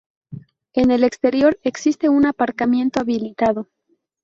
[0.73, 3.69] En el exterior existe un aparcamiento habilitado.